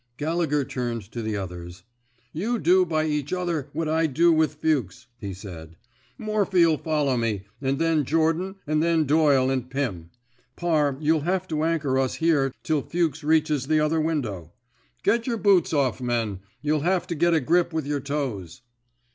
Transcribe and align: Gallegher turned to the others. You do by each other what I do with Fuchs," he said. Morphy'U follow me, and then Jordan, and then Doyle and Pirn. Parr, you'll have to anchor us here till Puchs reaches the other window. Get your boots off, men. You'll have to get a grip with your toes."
Gallegher 0.17 0.63
turned 0.63 1.03
to 1.11 1.21
the 1.21 1.37
others. 1.37 1.83
You 2.33 2.57
do 2.57 2.87
by 2.87 3.05
each 3.05 3.31
other 3.31 3.69
what 3.71 3.87
I 3.87 4.07
do 4.07 4.31
with 4.33 4.55
Fuchs," 4.55 5.05
he 5.19 5.31
said. 5.31 5.75
Morphy'U 6.19 6.79
follow 6.83 7.15
me, 7.15 7.43
and 7.61 7.77
then 7.77 8.03
Jordan, 8.03 8.55
and 8.65 8.81
then 8.81 9.05
Doyle 9.05 9.51
and 9.51 9.69
Pirn. 9.69 10.09
Parr, 10.55 10.97
you'll 10.99 11.21
have 11.21 11.47
to 11.49 11.63
anchor 11.63 11.99
us 11.99 12.15
here 12.15 12.51
till 12.63 12.81
Puchs 12.81 13.23
reaches 13.23 13.67
the 13.67 13.79
other 13.79 14.01
window. 14.01 14.51
Get 15.03 15.27
your 15.27 15.37
boots 15.37 15.71
off, 15.71 16.01
men. 16.01 16.39
You'll 16.63 16.79
have 16.81 17.05
to 17.05 17.13
get 17.13 17.35
a 17.35 17.39
grip 17.39 17.71
with 17.71 17.85
your 17.85 17.99
toes." 17.99 18.63